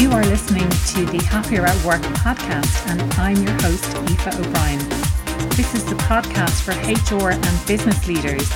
You 0.00 0.10
are 0.12 0.24
listening 0.24 0.66
to 0.70 1.04
the 1.12 1.22
Happier 1.24 1.66
at 1.66 1.84
Work 1.84 2.00
podcast, 2.00 2.88
and 2.88 3.02
I'm 3.20 3.36
your 3.36 3.52
host, 3.60 3.84
Aoife 3.96 4.40
O'Brien. 4.40 4.78
This 5.50 5.74
is 5.74 5.84
the 5.84 5.94
podcast 5.96 6.62
for 6.62 6.72
HR 6.72 7.32
and 7.32 7.66
business 7.66 8.08
leaders. 8.08 8.50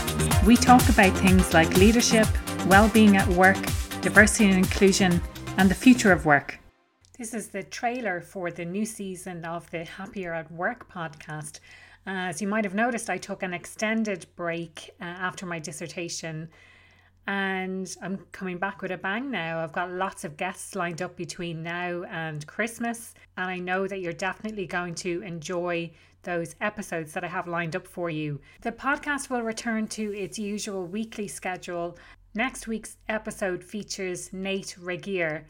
We 0.46 0.56
talk 0.56 0.88
about 0.88 1.12
things 1.18 1.52
like 1.52 1.76
leadership, 1.76 2.26
well-being 2.66 3.18
at 3.18 3.28
work, 3.28 3.58
diversity 4.00 4.46
and 4.46 4.56
inclusion, 4.56 5.20
and 5.58 5.70
the 5.70 5.74
future 5.74 6.12
of 6.12 6.24
work. 6.24 6.58
This 7.18 7.34
is 7.34 7.48
the 7.48 7.62
trailer 7.62 8.22
for 8.22 8.50
the 8.50 8.64
new 8.64 8.86
season 8.86 9.44
of 9.44 9.70
the 9.70 9.84
Happier 9.84 10.32
at 10.32 10.50
Work 10.50 10.90
podcast. 10.90 11.60
As 12.06 12.40
you 12.40 12.48
might 12.48 12.64
have 12.64 12.74
noticed, 12.74 13.10
I 13.10 13.18
took 13.18 13.42
an 13.42 13.52
extended 13.52 14.24
break 14.34 14.92
uh, 14.98 15.04
after 15.04 15.44
my 15.44 15.58
dissertation 15.58 16.48
and 17.26 17.96
I'm 18.02 18.18
coming 18.32 18.58
back 18.58 18.82
with 18.82 18.90
a 18.90 18.98
bang 18.98 19.30
now. 19.30 19.60
I've 19.60 19.72
got 19.72 19.90
lots 19.90 20.24
of 20.24 20.36
guests 20.36 20.74
lined 20.74 21.00
up 21.00 21.16
between 21.16 21.62
now 21.62 22.04
and 22.04 22.46
Christmas, 22.46 23.14
and 23.36 23.50
I 23.50 23.58
know 23.58 23.86
that 23.86 24.00
you're 24.00 24.12
definitely 24.12 24.66
going 24.66 24.94
to 24.96 25.22
enjoy 25.22 25.90
those 26.22 26.54
episodes 26.60 27.12
that 27.12 27.24
I 27.24 27.28
have 27.28 27.46
lined 27.46 27.76
up 27.76 27.86
for 27.86 28.10
you. 28.10 28.40
The 28.62 28.72
podcast 28.72 29.30
will 29.30 29.42
return 29.42 29.86
to 29.88 30.14
its 30.16 30.38
usual 30.38 30.86
weekly 30.86 31.28
schedule. 31.28 31.96
Next 32.34 32.66
week's 32.66 32.96
episode 33.08 33.62
features 33.62 34.32
Nate 34.32 34.76
Regier. 34.80 35.46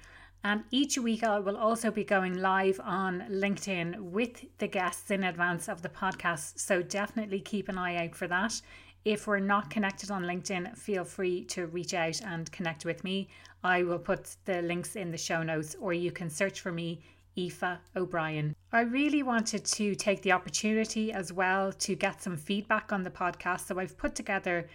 And 0.46 0.64
each 0.70 0.98
week, 0.98 1.24
I 1.24 1.38
will 1.38 1.56
also 1.56 1.90
be 1.90 2.04
going 2.04 2.34
live 2.38 2.78
on 2.84 3.24
LinkedIn 3.30 3.98
with 3.98 4.44
the 4.58 4.68
guests 4.68 5.10
in 5.10 5.24
advance 5.24 5.68
of 5.70 5.80
the 5.80 5.88
podcast. 5.88 6.58
So 6.58 6.82
definitely 6.82 7.40
keep 7.40 7.70
an 7.70 7.78
eye 7.78 8.04
out 8.04 8.14
for 8.14 8.28
that. 8.28 8.60
If 9.04 9.26
we're 9.26 9.38
not 9.38 9.68
connected 9.68 10.10
on 10.10 10.22
LinkedIn, 10.22 10.78
feel 10.78 11.04
free 11.04 11.44
to 11.46 11.66
reach 11.66 11.92
out 11.92 12.22
and 12.22 12.50
connect 12.50 12.86
with 12.86 13.04
me. 13.04 13.28
I 13.62 13.82
will 13.82 13.98
put 13.98 14.34
the 14.46 14.62
links 14.62 14.96
in 14.96 15.10
the 15.10 15.18
show 15.18 15.42
notes, 15.42 15.76
or 15.78 15.92
you 15.92 16.10
can 16.10 16.30
search 16.30 16.62
for 16.62 16.72
me, 16.72 17.02
Aoife 17.36 17.80
O'Brien. 17.96 18.56
I 18.72 18.80
really 18.80 19.22
wanted 19.22 19.66
to 19.66 19.94
take 19.94 20.22
the 20.22 20.32
opportunity 20.32 21.12
as 21.12 21.34
well 21.34 21.70
to 21.72 21.94
get 21.94 22.22
some 22.22 22.38
feedback 22.38 22.92
on 22.92 23.02
the 23.02 23.10
podcast. 23.10 23.66
So 23.66 23.78
I've 23.78 23.98
put 23.98 24.14
together 24.14 24.68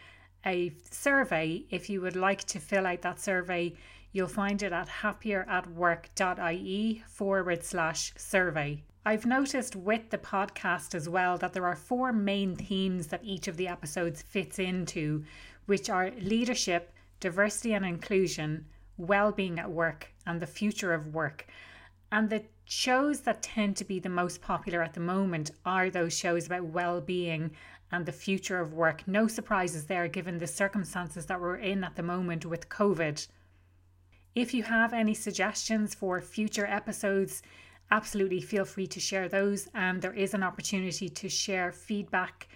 a 0.46 0.74
survey. 0.92 1.64
If 1.72 1.90
you 1.90 2.02
would 2.02 2.16
like 2.16 2.44
to 2.46 2.60
fill 2.60 2.86
out 2.86 3.02
that 3.02 3.20
survey, 3.20 3.74
you'll 4.12 4.28
find 4.28 4.62
it 4.62 4.74
at 4.74 4.90
happieratwork.ie 4.90 7.04
forward 7.08 7.64
slash 7.64 8.14
survey. 8.16 8.84
I've 9.06 9.26
noticed 9.26 9.76
with 9.76 10.10
the 10.10 10.18
podcast 10.18 10.94
as 10.94 11.08
well 11.08 11.38
that 11.38 11.54
there 11.54 11.66
are 11.66 11.76
four 11.76 12.12
main 12.12 12.56
themes 12.56 13.08
that 13.08 13.24
each 13.24 13.48
of 13.48 13.56
the 13.56 13.68
episodes 13.68 14.22
fits 14.22 14.60
into, 14.60 15.24
which 15.66 15.90
are 15.90 16.12
leadership, 16.20 16.92
diversity 17.20 17.74
and 17.74 17.86
inclusion, 17.86 18.66
well-being 18.98 19.58
at 19.58 19.72
work, 19.72 20.12
and 20.26 20.42
the 20.42 20.48
future 20.48 20.94
of 20.94 21.14
work. 21.14 21.48
And 22.12 22.30
the 22.30 22.44
shows 22.66 23.22
that 23.22 23.42
tend 23.42 23.78
to 23.78 23.86
be 23.86 24.00
the 24.00 24.10
most 24.10 24.42
popular 24.42 24.84
at 24.84 24.94
the 24.94 25.00
moment 25.00 25.52
are 25.66 25.90
those 25.90 26.18
shows 26.18 26.46
about 26.46 26.66
well-being 26.66 27.52
and 27.92 28.06
the 28.06 28.12
future 28.12 28.60
of 28.60 28.74
work. 28.74 29.08
No 29.08 29.28
surprises 29.28 29.86
there 29.86 30.08
given 30.08 30.38
the 30.38 30.46
circumstances 30.48 31.26
that 31.28 31.40
we're 31.40 31.56
in 31.56 31.84
at 31.84 31.96
the 31.96 32.04
moment 32.04 32.46
with 32.46 32.70
COVID. 32.70 33.28
If 34.36 34.54
you 34.54 34.64
have 34.64 34.94
any 34.94 35.14
suggestions 35.14 35.96
for 35.96 36.22
future 36.22 36.68
episodes, 36.68 37.42
absolutely 37.92 38.42
feel 38.42 38.66
free 38.66 38.88
to 38.88 39.00
share 39.00 39.30
those. 39.30 39.68
And 39.74 40.02
there 40.02 40.14
is 40.14 40.34
an 40.34 40.44
opportunity 40.44 41.08
to 41.10 41.30
share 41.30 41.72
feedback 41.72 42.48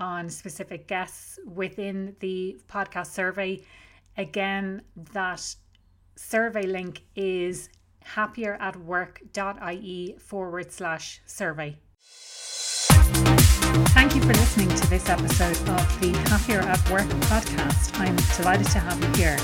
on 0.00 0.28
specific 0.28 0.86
guests 0.86 1.38
within 1.46 2.14
the 2.20 2.56
podcast 2.68 3.08
survey. 3.08 3.62
Again, 4.16 4.82
that 5.12 5.56
survey 6.16 6.66
link 6.66 7.02
is 7.16 7.68
happieratwork.ie 8.04 10.16
forward 10.18 10.72
slash 10.72 11.20
survey. 11.26 11.76
Thank 14.08 14.24
you 14.24 14.32
for 14.32 14.38
listening 14.40 14.68
to 14.70 14.88
this 14.88 15.10
episode 15.10 15.68
of 15.68 16.00
the 16.00 16.12
Happier 16.30 16.60
at 16.60 16.90
Work 16.90 17.04
podcast. 17.28 18.00
I'm 18.00 18.16
delighted 18.38 18.66
to 18.68 18.78
have 18.78 18.98
you 19.02 19.22
here. 19.22 19.36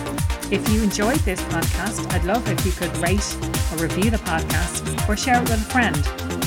If 0.50 0.66
you 0.70 0.82
enjoyed 0.82 1.18
this 1.18 1.42
podcast, 1.42 2.10
I'd 2.14 2.24
love 2.24 2.48
if 2.48 2.64
you 2.64 2.72
could 2.72 2.96
rate 2.96 3.36
or 3.72 3.82
review 3.82 4.10
the 4.10 4.16
podcast 4.16 5.06
or 5.06 5.18
share 5.18 5.42
it 5.42 5.50
with 5.50 5.60
a 5.60 5.70
friend. 5.70 5.94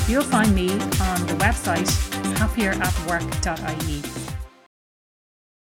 You'll 0.08 0.24
find 0.24 0.52
me 0.52 0.72
on 0.72 1.26
the 1.28 1.36
website 1.38 1.86
happieratwork.ie. 2.34 4.17